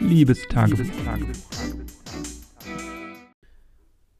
Liebestagebuch. 0.00 0.86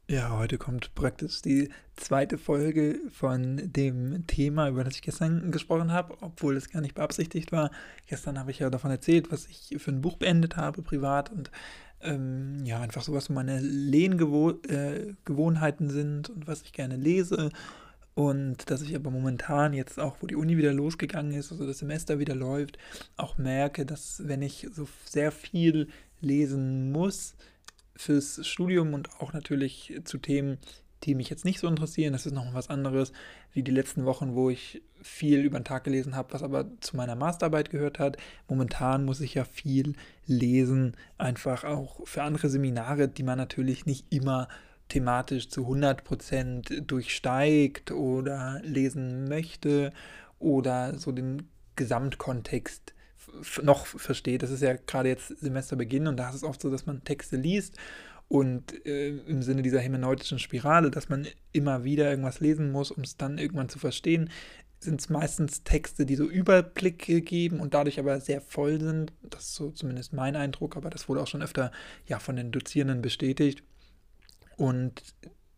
Ja, 0.07 0.37
heute 0.37 0.57
kommt 0.57 0.93
praktisch 0.93 1.41
die 1.41 1.69
zweite 1.95 2.37
Folge 2.37 2.99
von 3.11 3.71
dem 3.71 4.27
Thema, 4.27 4.69
über 4.69 4.83
das 4.83 4.95
ich 4.95 5.01
gestern 5.01 5.51
gesprochen 5.51 5.91
habe, 5.91 6.17
obwohl 6.21 6.55
es 6.57 6.69
gar 6.69 6.81
nicht 6.81 6.93
beabsichtigt 6.95 7.51
war. 7.51 7.71
Gestern 8.07 8.37
habe 8.37 8.51
ich 8.51 8.59
ja 8.59 8.69
davon 8.69 8.91
erzählt, 8.91 9.31
was 9.31 9.47
ich 9.47 9.81
für 9.81 9.91
ein 9.91 10.01
Buch 10.01 10.17
beendet 10.17 10.57
habe, 10.57 10.81
privat 10.81 11.31
und 11.31 11.49
ähm, 12.01 12.57
ja, 12.63 12.81
einfach 12.81 13.03
so, 13.03 13.13
was 13.13 13.29
meine 13.29 13.59
Lehngewohnheiten 13.59 15.89
äh, 15.89 15.91
sind 15.91 16.29
und 16.29 16.47
was 16.47 16.63
ich 16.63 16.73
gerne 16.73 16.97
lese. 16.97 17.51
Und 18.13 18.69
dass 18.69 18.81
ich 18.81 18.95
aber 18.95 19.09
momentan 19.09 19.73
jetzt 19.73 19.99
auch, 19.99 20.17
wo 20.19 20.27
die 20.27 20.35
Uni 20.35 20.57
wieder 20.57 20.73
losgegangen 20.73 21.33
ist, 21.33 21.51
also 21.51 21.65
das 21.65 21.79
Semester 21.79 22.19
wieder 22.19 22.35
läuft, 22.35 22.77
auch 23.15 23.37
merke, 23.37 23.85
dass 23.85 24.27
wenn 24.27 24.41
ich 24.41 24.67
so 24.73 24.87
sehr 25.05 25.31
viel 25.31 25.87
lesen 26.19 26.91
muss 26.91 27.35
fürs 27.95 28.45
Studium 28.45 28.93
und 28.93 29.09
auch 29.21 29.31
natürlich 29.33 30.01
zu 30.03 30.17
Themen, 30.17 30.57
die 31.03 31.15
mich 31.15 31.29
jetzt 31.29 31.45
nicht 31.45 31.59
so 31.59 31.67
interessieren, 31.67 32.13
das 32.13 32.25
ist 32.25 32.33
noch 32.33 32.53
was 32.53 32.69
anderes, 32.69 33.11
wie 33.53 33.63
die 33.63 33.71
letzten 33.71 34.05
Wochen, 34.05 34.35
wo 34.35 34.49
ich 34.49 34.81
viel 35.01 35.39
über 35.39 35.59
den 35.59 35.65
Tag 35.65 35.83
gelesen 35.83 36.15
habe, 36.15 36.33
was 36.33 36.43
aber 36.43 36.67
zu 36.79 36.95
meiner 36.95 37.15
Masterarbeit 37.15 37.71
gehört 37.71 37.97
hat. 37.97 38.17
Momentan 38.47 39.05
muss 39.05 39.21
ich 39.21 39.33
ja 39.33 39.43
viel 39.43 39.93
lesen, 40.27 40.95
einfach 41.17 41.63
auch 41.63 42.05
für 42.07 42.21
andere 42.21 42.49
Seminare, 42.49 43.07
die 43.07 43.23
man 43.23 43.37
natürlich 43.37 43.85
nicht 43.85 44.05
immer 44.11 44.47
thematisch 44.91 45.49
zu 45.49 45.65
100% 45.65 46.81
durchsteigt 46.81 47.91
oder 47.91 48.59
lesen 48.63 49.29
möchte 49.29 49.93
oder 50.37 50.97
so 50.97 51.13
den 51.13 51.47
Gesamtkontext 51.77 52.93
noch 53.61 53.85
versteht. 53.85 54.43
Das 54.43 54.51
ist 54.51 54.61
ja 54.61 54.73
gerade 54.73 55.07
jetzt 55.07 55.29
Semesterbeginn 55.39 56.07
und 56.07 56.17
da 56.17 56.29
ist 56.29 56.35
es 56.35 56.43
oft 56.43 56.61
so, 56.61 56.69
dass 56.69 56.85
man 56.85 57.03
Texte 57.05 57.37
liest 57.37 57.77
und 58.27 58.85
äh, 58.85 59.09
im 59.09 59.41
Sinne 59.43 59.61
dieser 59.61 59.79
hermeneutischen 59.79 60.39
Spirale, 60.39 60.91
dass 60.91 61.07
man 61.07 61.25
immer 61.53 61.85
wieder 61.85 62.09
irgendwas 62.09 62.41
lesen 62.41 62.71
muss, 62.71 62.91
um 62.91 63.03
es 63.03 63.15
dann 63.15 63.37
irgendwann 63.37 63.69
zu 63.69 63.79
verstehen, 63.79 64.29
sind 64.79 64.99
es 64.99 65.09
meistens 65.09 65.63
Texte, 65.63 66.05
die 66.05 66.15
so 66.15 66.25
Überblicke 66.25 67.21
geben 67.21 67.61
und 67.61 67.73
dadurch 67.73 67.97
aber 67.99 68.19
sehr 68.19 68.41
voll 68.41 68.81
sind. 68.81 69.13
Das 69.21 69.43
ist 69.43 69.55
so 69.55 69.71
zumindest 69.71 70.11
mein 70.11 70.35
Eindruck, 70.35 70.75
aber 70.75 70.89
das 70.89 71.07
wurde 71.07 71.21
auch 71.21 71.27
schon 71.27 71.43
öfter 71.43 71.71
ja 72.07 72.19
von 72.19 72.35
den 72.35 72.51
Dozierenden 72.51 73.01
bestätigt. 73.01 73.63
Und 74.61 75.01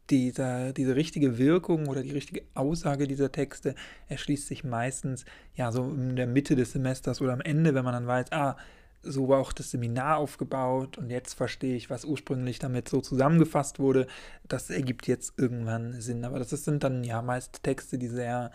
dieser, 0.10 0.72
diese 0.72 0.96
richtige 0.96 1.38
Wirkung 1.38 1.90
oder 1.90 2.04
die 2.04 2.12
richtige 2.12 2.44
Aussage 2.54 3.06
dieser 3.06 3.34
Texte 3.34 3.76
erschließt 4.08 4.48
sich 4.48 4.64
meistens 4.64 5.26
ja 5.56 5.74
so 5.74 5.84
in 5.92 6.16
der 6.16 6.26
Mitte 6.26 6.56
des 6.56 6.72
Semesters 6.72 7.20
oder 7.20 7.34
am 7.34 7.42
Ende, 7.42 7.74
wenn 7.76 7.84
man 7.84 7.96
dann 7.96 8.08
weiß, 8.08 8.32
ah, 8.32 8.56
so 9.02 9.28
war 9.28 9.42
auch 9.42 9.52
das 9.52 9.72
Seminar 9.72 10.16
aufgebaut 10.16 10.98
und 10.98 11.10
jetzt 11.10 11.34
verstehe 11.34 11.76
ich, 11.76 11.90
was 11.90 12.06
ursprünglich 12.06 12.60
damit 12.60 12.88
so 12.88 13.02
zusammengefasst 13.02 13.78
wurde. 13.78 14.08
Das 14.48 14.70
ergibt 14.70 15.06
jetzt 15.06 15.34
irgendwann 15.36 16.00
Sinn. 16.00 16.24
Aber 16.24 16.40
das 16.40 16.52
sind 16.52 16.86
dann 16.86 17.04
ja 17.04 17.22
meist 17.22 17.62
Texte, 17.62 17.98
die 17.98 18.08
sehr, 18.08 18.52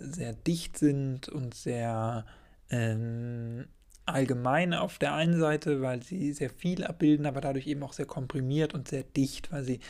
sehr 0.00 0.32
dicht 0.32 0.76
sind 0.76 1.28
und 1.28 1.54
sehr 1.54 2.26
ähm, 2.68 3.66
allgemein 4.06 4.74
auf 4.74 4.98
der 4.98 5.14
einen 5.14 5.38
Seite, 5.38 5.80
weil 5.80 6.02
sie 6.02 6.32
sehr 6.32 6.50
viel 6.50 6.84
abbilden, 6.84 7.26
aber 7.26 7.40
dadurch 7.40 7.66
eben 7.66 7.82
auch 7.82 7.92
sehr 7.92 8.06
komprimiert 8.06 8.74
und 8.74 8.88
sehr 8.88 9.02
dicht, 9.02 9.50
weil 9.52 9.64
sie 9.64 9.80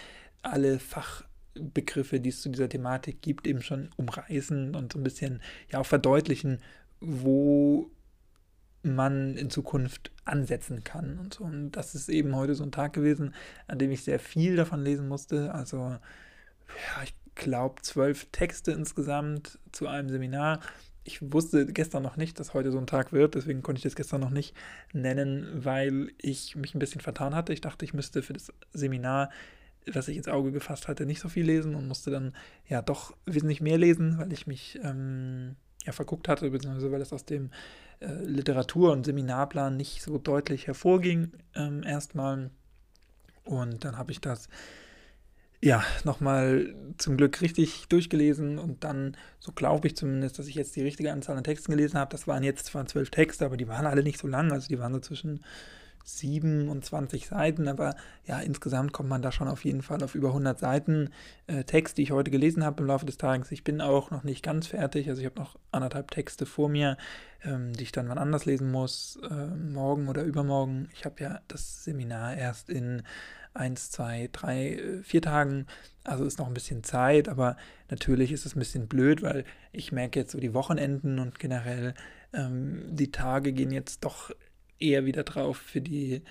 alle 0.42 0.78
Fachbegriffe, 0.78 2.20
die 2.20 2.28
es 2.28 2.42
zu 2.42 2.48
dieser 2.48 2.68
Thematik 2.68 3.22
gibt, 3.22 3.46
eben 3.46 3.62
schon 3.62 3.90
umreißen 3.96 4.74
und 4.74 4.92
so 4.92 4.98
ein 4.98 5.04
bisschen 5.04 5.42
ja 5.70 5.80
auch 5.80 5.86
verdeutlichen, 5.86 6.60
wo 7.00 7.90
man 8.82 9.36
in 9.36 9.50
Zukunft 9.50 10.12
ansetzen 10.24 10.84
kann 10.84 11.18
und 11.18 11.34
so. 11.34 11.44
Und 11.44 11.72
das 11.72 11.94
ist 11.94 12.08
eben 12.08 12.36
heute 12.36 12.54
so 12.54 12.64
ein 12.64 12.72
Tag 12.72 12.92
gewesen, 12.92 13.34
an 13.66 13.78
dem 13.78 13.90
ich 13.90 14.04
sehr 14.04 14.20
viel 14.20 14.56
davon 14.56 14.82
lesen 14.82 15.08
musste. 15.08 15.54
Also, 15.54 15.78
ja, 15.78 17.02
ich 17.02 17.14
glaube, 17.34 17.82
zwölf 17.82 18.26
Texte 18.30 18.72
insgesamt 18.72 19.58
zu 19.72 19.88
einem 19.88 20.08
Seminar 20.08 20.60
ich 21.04 21.32
wusste 21.32 21.66
gestern 21.66 22.02
noch 22.02 22.16
nicht, 22.16 22.40
dass 22.40 22.54
heute 22.54 22.72
so 22.72 22.78
ein 22.78 22.86
Tag 22.86 23.12
wird, 23.12 23.34
deswegen 23.34 23.62
konnte 23.62 23.78
ich 23.78 23.84
das 23.84 23.94
gestern 23.94 24.22
noch 24.22 24.30
nicht 24.30 24.54
nennen, 24.92 25.46
weil 25.52 26.10
ich 26.18 26.56
mich 26.56 26.74
ein 26.74 26.78
bisschen 26.78 27.02
vertan 27.02 27.34
hatte. 27.34 27.52
Ich 27.52 27.60
dachte, 27.60 27.84
ich 27.84 27.92
müsste 27.92 28.22
für 28.22 28.32
das 28.32 28.52
Seminar, 28.72 29.30
was 29.92 30.08
ich 30.08 30.16
ins 30.16 30.28
Auge 30.28 30.50
gefasst 30.50 30.88
hatte, 30.88 31.04
nicht 31.04 31.20
so 31.20 31.28
viel 31.28 31.44
lesen 31.44 31.74
und 31.74 31.86
musste 31.86 32.10
dann 32.10 32.34
ja 32.66 32.80
doch 32.80 33.14
wesentlich 33.26 33.60
mehr 33.60 33.76
lesen, 33.76 34.18
weil 34.18 34.32
ich 34.32 34.46
mich 34.46 34.78
ähm, 34.82 35.56
ja 35.84 35.92
verguckt 35.92 36.26
hatte, 36.26 36.50
beziehungsweise 36.50 36.90
weil 36.90 37.02
es 37.02 37.12
aus 37.12 37.26
dem 37.26 37.50
äh, 38.00 38.24
Literatur- 38.24 38.92
und 38.92 39.04
Seminarplan 39.04 39.76
nicht 39.76 40.02
so 40.02 40.16
deutlich 40.16 40.66
hervorging 40.66 41.32
ähm, 41.54 41.82
erstmal. 41.82 42.50
Und 43.44 43.84
dann 43.84 43.98
habe 43.98 44.10
ich 44.10 44.22
das 44.22 44.48
ja, 45.64 45.82
nochmal 46.04 46.74
zum 46.98 47.16
Glück 47.16 47.40
richtig 47.40 47.86
durchgelesen 47.88 48.58
und 48.58 48.84
dann, 48.84 49.16
so 49.40 49.50
glaube 49.50 49.88
ich 49.88 49.96
zumindest, 49.96 50.38
dass 50.38 50.46
ich 50.46 50.56
jetzt 50.56 50.76
die 50.76 50.82
richtige 50.82 51.10
Anzahl 51.10 51.38
an 51.38 51.44
Texten 51.44 51.72
gelesen 51.72 51.98
habe. 51.98 52.10
Das 52.10 52.28
waren 52.28 52.42
jetzt 52.42 52.66
zwar 52.66 52.84
zwölf 52.84 53.08
Texte, 53.08 53.46
aber 53.46 53.56
die 53.56 53.66
waren 53.66 53.86
alle 53.86 54.02
nicht 54.02 54.18
so 54.18 54.28
lang, 54.28 54.52
also 54.52 54.68
die 54.68 54.78
waren 54.78 54.92
so 54.92 55.00
zwischen 55.00 55.40
7 56.04 56.68
und 56.68 56.84
20 56.84 57.28
Seiten, 57.28 57.66
aber 57.66 57.96
ja, 58.26 58.40
insgesamt 58.40 58.92
kommt 58.92 59.08
man 59.08 59.22
da 59.22 59.32
schon 59.32 59.48
auf 59.48 59.64
jeden 59.64 59.80
Fall 59.80 60.02
auf 60.02 60.14
über 60.14 60.28
100 60.28 60.58
Seiten 60.58 61.08
äh, 61.46 61.64
Text, 61.64 61.96
die 61.96 62.02
ich 62.02 62.10
heute 62.10 62.30
gelesen 62.30 62.62
habe 62.62 62.82
im 62.82 62.86
Laufe 62.86 63.06
des 63.06 63.16
Tages. 63.16 63.50
Ich 63.50 63.64
bin 63.64 63.80
auch 63.80 64.10
noch 64.10 64.22
nicht 64.22 64.42
ganz 64.42 64.66
fertig, 64.66 65.08
also 65.08 65.22
ich 65.22 65.26
habe 65.26 65.40
noch 65.40 65.56
anderthalb 65.72 66.10
Texte 66.10 66.44
vor 66.44 66.68
mir, 66.68 66.98
ähm, 67.42 67.72
die 67.72 67.84
ich 67.84 67.92
dann 67.92 68.10
wann 68.10 68.18
anders 68.18 68.44
lesen 68.44 68.70
muss, 68.70 69.18
äh, 69.30 69.46
morgen 69.46 70.08
oder 70.08 70.24
übermorgen. 70.24 70.90
Ich 70.92 71.06
habe 71.06 71.22
ja 71.22 71.40
das 71.48 71.84
Seminar 71.84 72.36
erst 72.36 72.68
in 72.68 73.02
eins, 73.54 73.90
zwei, 73.90 74.28
drei, 74.32 74.74
äh, 74.74 75.02
vier 75.02 75.22
Tagen. 75.22 75.66
Also 76.02 76.24
ist 76.24 76.38
noch 76.38 76.48
ein 76.48 76.54
bisschen 76.54 76.84
Zeit, 76.84 77.28
aber 77.28 77.56
natürlich 77.88 78.32
ist 78.32 78.44
es 78.44 78.54
ein 78.54 78.58
bisschen 78.58 78.88
blöd, 78.88 79.22
weil 79.22 79.44
ich 79.72 79.92
merke 79.92 80.18
jetzt 80.20 80.32
so 80.32 80.40
die 80.40 80.52
Wochenenden 80.52 81.18
und 81.18 81.38
generell 81.38 81.94
ähm, 82.34 82.82
die 82.90 83.10
Tage 83.10 83.52
gehen 83.52 83.70
jetzt 83.70 84.04
doch 84.04 84.30
eher 84.78 85.06
wieder 85.06 85.22
drauf 85.22 85.56
für 85.56 85.80
die 85.80 86.22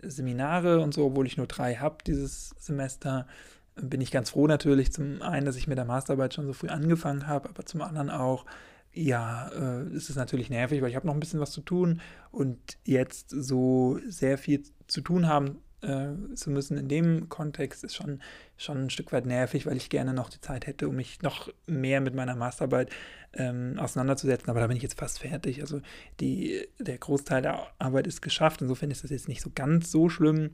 Seminare 0.00 0.80
und 0.80 0.94
so, 0.94 1.06
obwohl 1.06 1.26
ich 1.26 1.36
nur 1.36 1.48
drei 1.48 1.74
habe 1.74 1.98
dieses 2.06 2.50
Semester. 2.58 3.26
Bin 3.74 4.00
ich 4.00 4.10
ganz 4.10 4.30
froh 4.30 4.46
natürlich, 4.46 4.92
zum 4.92 5.22
einen, 5.22 5.46
dass 5.46 5.56
ich 5.56 5.68
mit 5.68 5.78
der 5.78 5.84
Masterarbeit 5.84 6.34
schon 6.34 6.46
so 6.46 6.52
früh 6.52 6.68
angefangen 6.68 7.26
habe, 7.26 7.48
aber 7.48 7.64
zum 7.64 7.82
anderen 7.82 8.10
auch, 8.10 8.44
ja, 8.92 9.48
äh, 9.50 9.94
ist 9.94 10.10
es 10.10 10.16
natürlich 10.16 10.50
nervig, 10.50 10.80
weil 10.80 10.90
ich 10.90 10.96
habe 10.96 11.06
noch 11.06 11.14
ein 11.14 11.20
bisschen 11.20 11.40
was 11.40 11.52
zu 11.52 11.60
tun 11.60 12.00
und 12.30 12.78
jetzt 12.84 13.30
so 13.30 14.00
sehr 14.08 14.38
viel 14.38 14.62
zu 14.86 15.00
tun 15.00 15.28
haben 15.28 15.58
äh, 15.82 16.34
zu 16.34 16.50
müssen 16.50 16.76
in 16.76 16.88
dem 16.88 17.28
Kontext 17.28 17.84
ist 17.84 17.94
schon, 17.94 18.20
schon 18.56 18.84
ein 18.84 18.90
Stück 18.90 19.12
weit 19.12 19.26
nervig, 19.26 19.66
weil 19.66 19.76
ich 19.76 19.90
gerne 19.90 20.12
noch 20.12 20.28
die 20.28 20.40
Zeit 20.40 20.66
hätte, 20.66 20.88
um 20.88 20.96
mich 20.96 21.22
noch 21.22 21.48
mehr 21.66 22.00
mit 22.00 22.14
meiner 22.14 22.34
Masterarbeit 22.34 22.90
ähm, 23.34 23.74
auseinanderzusetzen. 23.78 24.50
Aber 24.50 24.60
da 24.60 24.66
bin 24.66 24.76
ich 24.76 24.82
jetzt 24.82 24.98
fast 24.98 25.20
fertig. 25.20 25.60
Also 25.60 25.80
die, 26.20 26.66
der 26.78 26.98
Großteil 26.98 27.42
der 27.42 27.68
Arbeit 27.78 28.06
ist 28.06 28.22
geschafft. 28.22 28.62
Insofern 28.62 28.90
ist 28.90 29.04
das 29.04 29.10
jetzt 29.10 29.28
nicht 29.28 29.42
so 29.42 29.50
ganz 29.54 29.90
so 29.90 30.08
schlimm. 30.08 30.50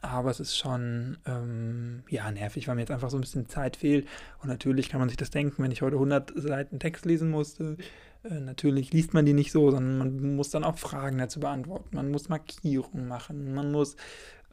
Aber 0.00 0.30
es 0.30 0.40
ist 0.40 0.56
schon 0.56 1.16
ähm, 1.24 2.02
ja, 2.10 2.30
nervig, 2.30 2.68
weil 2.68 2.74
mir 2.74 2.82
jetzt 2.82 2.90
einfach 2.90 3.08
so 3.10 3.16
ein 3.16 3.22
bisschen 3.22 3.48
Zeit 3.48 3.76
fehlt. 3.76 4.06
Und 4.42 4.48
natürlich 4.48 4.90
kann 4.90 5.00
man 5.00 5.08
sich 5.08 5.16
das 5.16 5.30
denken, 5.30 5.62
wenn 5.62 5.70
ich 5.70 5.80
heute 5.82 5.96
100 5.96 6.32
Seiten 6.36 6.78
Text 6.78 7.06
lesen 7.06 7.30
musste, 7.30 7.78
äh, 8.24 8.40
natürlich 8.40 8.92
liest 8.92 9.14
man 9.14 9.24
die 9.24 9.32
nicht 9.32 9.52
so, 9.52 9.70
sondern 9.70 9.98
man 9.98 10.36
muss 10.36 10.50
dann 10.50 10.64
auch 10.64 10.78
Fragen 10.78 11.18
dazu 11.18 11.40
beantworten. 11.40 11.88
Man 11.92 12.10
muss 12.10 12.28
Markierungen 12.28 13.06
machen. 13.06 13.54
Man 13.54 13.70
muss 13.70 13.96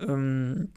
ähm, 0.08 0.70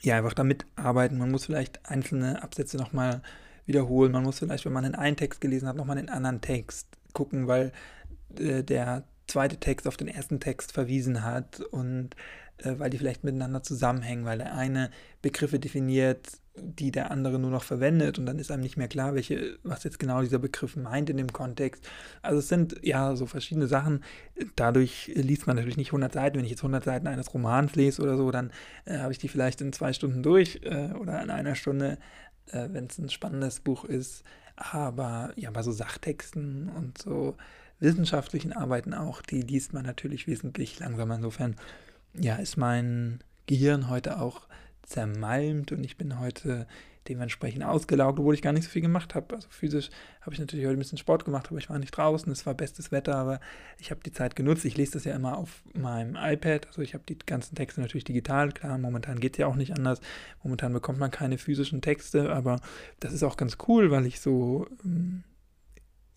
ja, 0.00 0.16
einfach 0.16 0.34
damit 0.34 0.66
arbeiten. 0.76 1.18
Man 1.18 1.30
muss 1.30 1.46
vielleicht 1.46 1.88
einzelne 1.88 2.42
Absätze 2.42 2.76
nochmal 2.76 3.22
wiederholen. 3.66 4.12
Man 4.12 4.22
muss 4.22 4.38
vielleicht, 4.38 4.64
wenn 4.64 4.72
man 4.72 4.84
den 4.84 4.94
einen 4.94 5.16
Text 5.16 5.40
gelesen 5.40 5.68
hat, 5.68 5.76
nochmal 5.76 5.96
den 5.96 6.08
anderen 6.08 6.40
Text 6.40 6.88
gucken, 7.12 7.48
weil 7.48 7.72
äh, 8.38 8.62
der 8.62 9.04
zweite 9.26 9.58
Text 9.58 9.86
auf 9.86 9.96
den 9.96 10.08
ersten 10.08 10.40
Text 10.40 10.72
verwiesen 10.72 11.22
hat 11.22 11.60
und 11.60 12.16
weil 12.64 12.90
die 12.90 12.98
vielleicht 12.98 13.24
miteinander 13.24 13.62
zusammenhängen, 13.62 14.24
weil 14.24 14.38
der 14.38 14.54
eine 14.54 14.90
Begriffe 15.22 15.58
definiert, 15.58 16.40
die 16.62 16.90
der 16.90 17.10
andere 17.10 17.38
nur 17.38 17.50
noch 17.50 17.62
verwendet 17.62 18.18
und 18.18 18.26
dann 18.26 18.38
ist 18.38 18.50
einem 18.50 18.62
nicht 18.62 18.76
mehr 18.76 18.88
klar, 18.88 19.14
welche, 19.14 19.58
was 19.62 19.84
jetzt 19.84 19.98
genau 19.98 20.20
dieser 20.20 20.38
Begriff 20.38 20.76
meint 20.76 21.10
in 21.10 21.16
dem 21.16 21.32
Kontext. 21.32 21.88
Also 22.22 22.38
es 22.38 22.48
sind 22.48 22.76
ja 22.82 23.16
so 23.16 23.26
verschiedene 23.26 23.66
Sachen. 23.66 24.02
Dadurch 24.56 25.10
liest 25.14 25.46
man 25.46 25.56
natürlich 25.56 25.76
nicht 25.76 25.88
100 25.88 26.12
Seiten. 26.12 26.38
Wenn 26.38 26.44
ich 26.44 26.50
jetzt 26.50 26.60
100 26.60 26.84
Seiten 26.84 27.06
eines 27.06 27.32
Romans 27.32 27.74
lese 27.74 28.02
oder 28.02 28.16
so, 28.16 28.30
dann 28.30 28.50
äh, 28.84 28.98
habe 28.98 29.12
ich 29.12 29.18
die 29.18 29.28
vielleicht 29.28 29.60
in 29.60 29.72
zwei 29.72 29.92
Stunden 29.92 30.22
durch 30.22 30.60
äh, 30.62 30.92
oder 30.98 31.22
in 31.22 31.30
einer 31.30 31.54
Stunde, 31.54 31.98
äh, 32.46 32.68
wenn 32.70 32.86
es 32.86 32.98
ein 32.98 33.10
spannendes 33.10 33.60
Buch 33.60 33.84
ist. 33.84 34.22
Aber 34.56 35.32
ja, 35.36 35.50
bei 35.50 35.62
so 35.62 35.72
Sachtexten 35.72 36.68
und 36.68 36.98
so 36.98 37.36
wissenschaftlichen 37.80 38.52
Arbeiten 38.52 38.92
auch, 38.92 39.22
die 39.22 39.40
liest 39.40 39.72
man 39.72 39.84
natürlich 39.84 40.26
wesentlich 40.26 40.80
langsamer. 40.80 41.14
Insofern, 41.14 41.54
ja, 42.20 42.36
ist 42.36 42.56
mein 42.56 43.20
Gehirn 43.46 43.88
heute 43.88 44.20
auch 44.20 44.42
zermalmt 44.82 45.72
und 45.72 45.84
ich 45.84 45.96
bin 45.96 46.18
heute 46.18 46.66
dementsprechend 47.08 47.64
ausgelaugt, 47.64 48.18
obwohl 48.18 48.34
ich 48.34 48.42
gar 48.42 48.52
nicht 48.52 48.64
so 48.64 48.70
viel 48.70 48.82
gemacht 48.82 49.14
habe. 49.14 49.34
Also 49.34 49.48
physisch 49.50 49.90
habe 50.20 50.34
ich 50.34 50.40
natürlich 50.40 50.66
heute 50.66 50.76
ein 50.76 50.80
bisschen 50.80 50.98
Sport 50.98 51.24
gemacht, 51.24 51.46
aber 51.48 51.58
ich 51.58 51.70
war 51.70 51.78
nicht 51.78 51.90
draußen, 51.90 52.30
es 52.30 52.44
war 52.44 52.54
bestes 52.54 52.92
Wetter, 52.92 53.14
aber 53.16 53.40
ich 53.78 53.90
habe 53.90 54.00
die 54.04 54.12
Zeit 54.12 54.36
genutzt. 54.36 54.64
Ich 54.64 54.76
lese 54.76 54.92
das 54.92 55.04
ja 55.04 55.14
immer 55.14 55.38
auf 55.38 55.62
meinem 55.72 56.16
iPad, 56.20 56.66
also 56.66 56.82
ich 56.82 56.94
habe 56.94 57.04
die 57.08 57.18
ganzen 57.18 57.54
Texte 57.54 57.80
natürlich 57.80 58.04
digital, 58.04 58.52
klar, 58.52 58.76
momentan 58.78 59.20
geht 59.20 59.32
es 59.34 59.38
ja 59.38 59.46
auch 59.46 59.56
nicht 59.56 59.72
anders. 59.76 60.00
Momentan 60.42 60.72
bekommt 60.72 60.98
man 60.98 61.10
keine 61.10 61.38
physischen 61.38 61.80
Texte, 61.80 62.32
aber 62.32 62.60
das 63.00 63.12
ist 63.12 63.22
auch 63.22 63.36
ganz 63.36 63.56
cool, 63.68 63.90
weil 63.90 64.06
ich 64.06 64.20
so 64.20 64.66
ähm, 64.84 65.24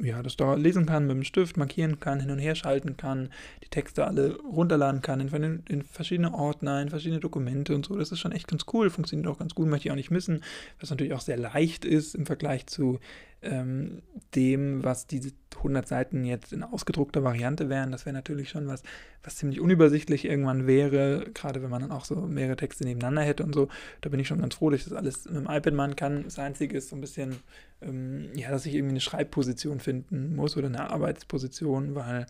ja, 0.03 0.21
das 0.23 0.35
da 0.35 0.55
lesen 0.55 0.85
kann 0.85 1.07
mit 1.07 1.15
dem 1.15 1.23
Stift, 1.23 1.57
markieren 1.57 1.99
kann, 1.99 2.19
hin 2.19 2.31
und 2.31 2.39
her 2.39 2.55
schalten 2.55 2.97
kann, 2.97 3.29
die 3.63 3.69
Texte 3.69 4.05
alle 4.05 4.37
runterladen 4.39 5.01
kann 5.01 5.19
in, 5.19 5.63
in, 5.67 5.83
verschiedene 5.83 6.33
Ordner, 6.33 6.81
in 6.81 6.89
verschiedene 6.89 7.19
Dokumente 7.19 7.75
und 7.75 7.85
so. 7.85 7.97
Das 7.97 8.11
ist 8.11 8.19
schon 8.19 8.31
echt 8.31 8.47
ganz 8.47 8.65
cool, 8.73 8.89
funktioniert 8.89 9.27
auch 9.27 9.39
ganz 9.39 9.55
gut, 9.55 9.67
möchte 9.67 9.87
ich 9.87 9.91
auch 9.91 9.95
nicht 9.95 10.11
missen, 10.11 10.43
was 10.79 10.89
natürlich 10.89 11.13
auch 11.13 11.21
sehr 11.21 11.37
leicht 11.37 11.85
ist 11.85 12.15
im 12.15 12.25
Vergleich 12.25 12.67
zu 12.67 12.99
ähm, 13.41 14.01
dem, 14.35 14.83
was 14.83 15.07
diese 15.07 15.31
100 15.57 15.87
Seiten 15.87 16.23
jetzt 16.23 16.53
in 16.53 16.63
ausgedruckter 16.63 17.23
Variante 17.23 17.69
wären. 17.69 17.91
Das 17.91 18.05
wäre 18.05 18.13
natürlich 18.13 18.49
schon 18.49 18.67
was, 18.67 18.83
was 19.23 19.35
ziemlich 19.35 19.59
unübersichtlich 19.59 20.25
irgendwann 20.25 20.67
wäre, 20.67 21.25
gerade 21.33 21.61
wenn 21.61 21.69
man 21.69 21.81
dann 21.81 21.91
auch 21.91 22.05
so 22.05 22.15
mehrere 22.15 22.55
Texte 22.55 22.83
nebeneinander 22.83 23.23
hätte 23.23 23.43
und 23.43 23.53
so. 23.53 23.67
Da 24.01 24.09
bin 24.09 24.19
ich 24.19 24.27
schon 24.27 24.41
ganz 24.41 24.55
froh, 24.55 24.69
dass 24.69 24.81
ich 24.81 24.89
das 24.89 24.93
alles 24.93 25.25
mit 25.25 25.35
dem 25.35 25.49
iPad 25.49 25.73
machen 25.73 25.95
kann. 25.95 26.23
Das 26.23 26.39
Einzige 26.39 26.77
ist 26.77 26.89
so 26.89 26.95
ein 26.95 27.01
bisschen, 27.01 27.37
ähm, 27.81 28.29
ja, 28.35 28.51
dass 28.51 28.65
ich 28.65 28.75
irgendwie 28.75 28.93
eine 28.93 29.01
Schreibposition 29.01 29.79
finden 29.79 30.35
muss 30.35 30.57
oder 30.57 30.67
eine 30.67 30.89
Arbeitsposition, 30.89 31.95
weil 31.95 32.27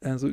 äh, 0.00 0.18
so 0.18 0.32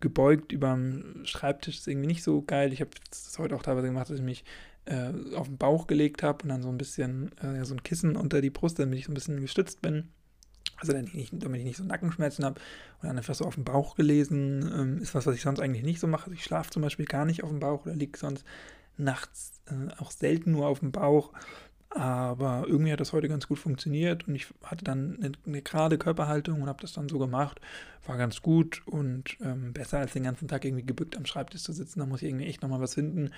gebeugt 0.00 0.52
über 0.52 0.72
dem 0.72 1.24
Schreibtisch 1.24 1.78
ist 1.78 1.88
irgendwie 1.88 2.08
nicht 2.08 2.22
so 2.22 2.42
geil. 2.42 2.72
Ich 2.72 2.80
habe 2.80 2.90
das 3.08 3.38
heute 3.38 3.54
auch 3.54 3.62
teilweise 3.62 3.86
gemacht, 3.86 4.10
dass 4.10 4.18
ich 4.18 4.24
mich 4.24 4.44
äh, 4.84 5.12
auf 5.34 5.48
den 5.48 5.58
Bauch 5.58 5.86
gelegt 5.86 6.22
habe 6.22 6.42
und 6.42 6.48
dann 6.48 6.62
so 6.62 6.68
ein 6.68 6.78
bisschen 6.78 7.36
äh, 7.38 7.64
so 7.64 7.74
ein 7.74 7.82
Kissen 7.82 8.16
unter 8.16 8.40
die 8.40 8.50
Brust, 8.50 8.78
damit 8.78 8.98
ich 8.98 9.06
so 9.06 9.12
ein 9.12 9.14
bisschen 9.14 9.40
gestützt 9.40 9.82
bin. 9.82 10.08
Also 10.78 10.92
damit 10.92 11.14
ich, 11.14 11.30
damit 11.32 11.60
ich 11.60 11.64
nicht 11.64 11.76
so 11.76 11.84
Nackenschmerzen 11.84 12.44
habe 12.44 12.60
und 13.00 13.08
dann 13.08 13.16
einfach 13.16 13.34
so 13.34 13.44
auf 13.44 13.54
den 13.54 13.64
Bauch 13.64 13.94
gelesen. 13.94 14.68
Ähm, 14.74 14.98
ist 14.98 15.14
was, 15.14 15.26
was 15.26 15.36
ich 15.36 15.42
sonst 15.42 15.60
eigentlich 15.60 15.84
nicht 15.84 16.00
so 16.00 16.06
mache. 16.06 16.24
Also 16.24 16.34
ich 16.34 16.44
schlafe 16.44 16.70
zum 16.70 16.82
Beispiel 16.82 17.06
gar 17.06 17.24
nicht 17.24 17.44
auf 17.44 17.50
dem 17.50 17.60
Bauch 17.60 17.86
oder 17.86 17.94
liege 17.94 18.18
sonst 18.18 18.44
nachts 18.96 19.60
äh, 19.66 19.92
auch 19.98 20.10
selten 20.10 20.52
nur 20.52 20.66
auf 20.66 20.80
dem 20.80 20.90
Bauch. 20.90 21.32
Aber 21.94 22.64
irgendwie 22.66 22.90
hat 22.90 23.00
das 23.00 23.12
heute 23.12 23.28
ganz 23.28 23.46
gut 23.46 23.58
funktioniert 23.58 24.26
und 24.26 24.34
ich 24.34 24.46
hatte 24.62 24.82
dann 24.82 25.18
eine, 25.18 25.32
eine 25.46 25.60
gerade 25.60 25.98
Körperhaltung 25.98 26.62
und 26.62 26.68
habe 26.68 26.80
das 26.80 26.94
dann 26.94 27.08
so 27.08 27.18
gemacht. 27.18 27.60
War 28.06 28.16
ganz 28.16 28.40
gut 28.40 28.82
und 28.86 29.36
ähm, 29.42 29.72
besser 29.74 29.98
als 29.98 30.14
den 30.14 30.22
ganzen 30.22 30.48
Tag 30.48 30.64
irgendwie 30.64 30.86
gebückt 30.86 31.16
am 31.16 31.26
Schreibtisch 31.26 31.62
zu 31.62 31.72
sitzen. 31.72 32.00
Da 32.00 32.06
muss 32.06 32.22
ich 32.22 32.28
irgendwie 32.28 32.46
echt 32.46 32.62
nochmal 32.62 32.80
was 32.80 32.94
finden, 32.94 33.30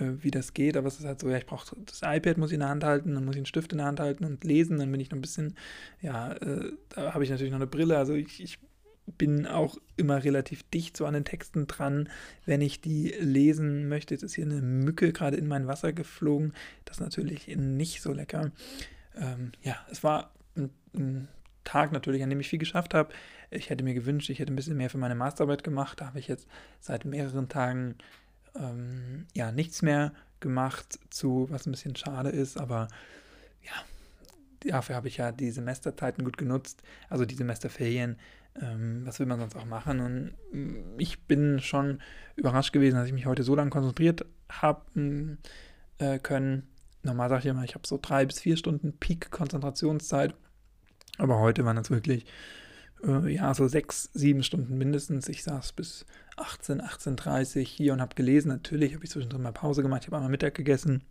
wie 0.00 0.30
das 0.30 0.54
geht. 0.54 0.76
Aber 0.76 0.88
es 0.88 0.98
ist 0.98 1.06
halt 1.06 1.20
so, 1.20 1.28
ja, 1.28 1.38
ich 1.38 1.46
brauche 1.46 1.76
das 1.86 2.00
iPad, 2.02 2.38
muss 2.38 2.50
ich 2.50 2.54
in 2.54 2.60
der 2.60 2.68
Hand 2.68 2.84
halten, 2.84 3.14
dann 3.14 3.24
muss 3.24 3.34
ich 3.34 3.40
einen 3.40 3.46
Stift 3.46 3.72
in 3.72 3.78
der 3.78 3.86
Hand 3.86 4.00
halten 4.00 4.24
und 4.24 4.44
lesen. 4.44 4.78
Dann 4.78 4.90
bin 4.90 5.00
ich 5.00 5.10
noch 5.10 5.18
ein 5.18 5.22
bisschen, 5.22 5.56
ja, 6.00 6.32
äh, 6.32 6.72
da 6.90 7.14
habe 7.14 7.24
ich 7.24 7.30
natürlich 7.30 7.52
noch 7.52 7.58
eine 7.58 7.66
Brille. 7.66 7.96
Also 7.98 8.14
ich, 8.14 8.42
ich 8.42 8.58
bin 9.18 9.46
auch 9.46 9.76
immer 9.96 10.24
relativ 10.24 10.62
dicht 10.70 10.96
so 10.96 11.06
an 11.06 11.14
den 11.14 11.24
Texten 11.24 11.66
dran, 11.66 12.08
wenn 12.46 12.60
ich 12.60 12.80
die 12.80 13.14
lesen 13.20 13.88
möchte. 13.88 14.14
Jetzt 14.14 14.22
ist 14.22 14.34
hier 14.34 14.46
eine 14.46 14.62
Mücke 14.62 15.12
gerade 15.12 15.36
in 15.36 15.46
mein 15.46 15.66
Wasser 15.66 15.92
geflogen. 15.92 16.54
Das 16.84 16.96
ist 16.96 17.00
natürlich 17.00 17.48
nicht 17.56 18.02
so 18.02 18.12
lecker. 18.12 18.50
Ähm, 19.16 19.52
ja, 19.62 19.76
es 19.90 20.02
war 20.02 20.32
ein, 20.56 20.70
ein, 20.94 21.28
Tag 21.64 21.92
natürlich, 21.92 22.22
an 22.22 22.28
dem 22.28 22.40
ich 22.40 22.48
viel 22.50 22.58
geschafft 22.58 22.92
habe. 22.92 23.08
Ich 23.50 23.70
hätte 23.70 23.84
mir 23.84 23.94
gewünscht, 23.94 24.28
ich 24.28 24.38
hätte 24.38 24.52
ein 24.52 24.56
bisschen 24.56 24.76
mehr 24.76 24.90
für 24.90 24.98
meine 24.98 25.14
Masterarbeit 25.14 25.64
gemacht. 25.64 25.98
Da 25.98 26.08
habe 26.08 26.18
ich 26.18 26.28
jetzt 26.28 26.46
seit 26.78 27.06
mehreren 27.06 27.48
Tagen 27.48 27.96
ähm, 28.56 29.26
ja 29.34 29.52
nichts 29.52 29.82
mehr 29.82 30.12
gemacht 30.40 30.98
zu, 31.10 31.46
was 31.50 31.66
ein 31.66 31.72
bisschen 31.72 31.96
schade 31.96 32.30
ist, 32.30 32.58
aber 32.58 32.88
ja, 33.62 34.70
dafür 34.70 34.96
habe 34.96 35.08
ich 35.08 35.16
ja 35.16 35.32
die 35.32 35.50
Semesterzeiten 35.50 36.24
gut 36.24 36.36
genutzt, 36.36 36.82
also 37.08 37.24
die 37.24 37.34
Semesterferien 37.34 38.16
ähm, 38.60 39.02
was 39.04 39.18
will 39.18 39.26
man 39.26 39.40
sonst 39.40 39.56
auch 39.56 39.64
machen? 39.64 40.00
Und 40.00 40.34
mm, 40.52 40.98
ich 40.98 41.20
bin 41.22 41.60
schon 41.60 42.00
überrascht 42.36 42.72
gewesen, 42.72 42.96
dass 42.96 43.06
ich 43.06 43.12
mich 43.12 43.26
heute 43.26 43.42
so 43.42 43.54
lange 43.54 43.70
konzentriert 43.70 44.24
habe 44.48 45.38
äh, 45.98 46.18
können. 46.18 46.68
Normal 47.02 47.28
sage 47.28 47.40
ich 47.40 47.46
immer, 47.46 47.64
ich 47.64 47.74
habe 47.74 47.86
so 47.86 47.98
drei 48.00 48.24
bis 48.24 48.40
vier 48.40 48.56
Stunden 48.56 48.96
Peak-Konzentrationszeit. 48.96 50.34
Aber 51.18 51.38
heute 51.38 51.64
waren 51.64 51.76
es 51.76 51.90
wirklich, 51.90 52.26
äh, 53.06 53.28
ja, 53.32 53.54
so 53.54 53.68
sechs, 53.68 54.10
sieben 54.14 54.42
Stunden 54.42 54.76
mindestens. 54.78 55.28
Ich 55.28 55.42
saß 55.42 55.72
bis 55.72 56.06
18, 56.36 56.80
18.30 56.80 57.58
Uhr 57.58 57.64
hier 57.64 57.92
und 57.92 58.00
habe 58.00 58.14
gelesen. 58.14 58.48
Natürlich 58.48 58.94
habe 58.94 59.04
ich 59.04 59.10
zwischendrin 59.10 59.42
mal 59.42 59.52
Pause 59.52 59.82
gemacht. 59.82 60.02
Ich 60.02 60.08
habe 60.08 60.16
einmal 60.16 60.30
Mittag 60.30 60.54
gegessen. 60.54 61.02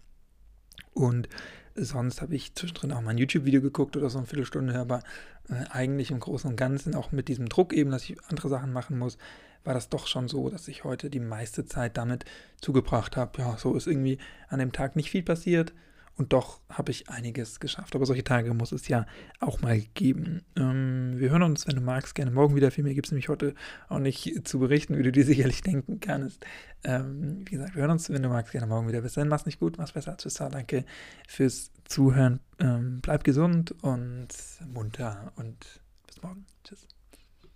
Und 0.93 1.29
sonst 1.75 2.21
habe 2.21 2.35
ich 2.35 2.53
zwischendrin 2.55 2.91
auch 2.91 3.01
mal 3.01 3.11
ein 3.11 3.17
YouTube-Video 3.17 3.61
geguckt 3.61 3.97
oder 3.97 4.09
so 4.09 4.19
eine 4.19 4.27
Viertelstunde, 4.27 4.77
aber 4.77 5.01
äh, 5.49 5.65
eigentlich 5.69 6.11
im 6.11 6.19
Großen 6.19 6.49
und 6.49 6.55
Ganzen, 6.55 6.95
auch 6.95 7.11
mit 7.11 7.27
diesem 7.27 7.49
Druck 7.49 7.73
eben, 7.73 7.91
dass 7.91 8.03
ich 8.03 8.21
andere 8.25 8.49
Sachen 8.49 8.71
machen 8.71 8.97
muss, 8.97 9.17
war 9.63 9.73
das 9.73 9.89
doch 9.89 10.07
schon 10.07 10.27
so, 10.27 10.49
dass 10.49 10.67
ich 10.67 10.83
heute 10.83 11.09
die 11.09 11.19
meiste 11.19 11.65
Zeit 11.65 11.97
damit 11.97 12.25
zugebracht 12.61 13.17
habe. 13.17 13.41
Ja, 13.41 13.57
so 13.57 13.75
ist 13.75 13.87
irgendwie 13.87 14.17
an 14.49 14.59
dem 14.59 14.71
Tag 14.71 14.95
nicht 14.95 15.09
viel 15.09 15.23
passiert. 15.23 15.73
Und 16.15 16.31
doch 16.31 16.61
habe 16.69 16.91
ich 16.91 17.09
einiges 17.09 17.59
geschafft. 17.59 17.95
Aber 17.95 18.05
solche 18.05 18.23
Tage 18.23 18.53
muss 18.53 18.71
es 18.71 18.87
ja 18.87 19.07
auch 19.39 19.61
mal 19.61 19.79
geben. 19.95 20.43
Ähm, 20.55 21.13
wir 21.17 21.31
hören 21.31 21.41
uns, 21.41 21.67
wenn 21.67 21.75
du 21.75 21.81
magst, 21.81 22.13
gerne 22.13 22.29
morgen 22.29 22.55
wieder. 22.55 22.69
Viel 22.69 22.83
mehr 22.83 22.93
gibt 22.93 23.07
es 23.07 23.11
nämlich 23.11 23.29
heute 23.29 23.55
auch 23.89 23.99
nicht 23.99 24.47
zu 24.47 24.59
berichten, 24.59 24.97
wie 24.97 25.03
du 25.03 25.11
dir 25.11 25.25
sicherlich 25.25 25.61
denken 25.61 25.99
kannst. 25.99 26.45
Ähm, 26.83 27.45
wie 27.45 27.55
gesagt, 27.55 27.75
wir 27.75 27.81
hören 27.81 27.91
uns, 27.91 28.09
wenn 28.11 28.21
du 28.21 28.29
magst, 28.29 28.51
gerne 28.51 28.67
morgen 28.67 28.87
wieder. 28.87 29.01
Bis 29.01 29.13
dann, 29.13 29.27
mach's 29.27 29.47
nicht 29.47 29.59
gut, 29.59 29.77
mach's 29.77 29.93
besser. 29.93 30.15
Tschüss, 30.17 30.35
danke 30.35 30.85
fürs 31.27 31.71
Zuhören. 31.85 32.39
Ähm, 32.59 32.99
bleib 33.01 33.23
gesund 33.23 33.73
und 33.81 34.27
munter 34.71 35.31
und 35.35 35.81
bis 36.05 36.21
morgen. 36.21 36.45
Tschüss. 36.63 36.87